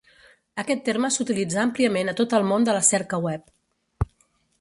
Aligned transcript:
Aquest 0.61 0.79
terme 0.85 1.11
s'utilitza 1.15 1.59
àmpliament 1.63 2.09
a 2.13 2.15
tot 2.21 2.33
el 2.39 2.47
món 2.53 2.65
de 2.71 2.75
la 2.79 2.81
cerca 2.89 3.21
web. 3.27 4.11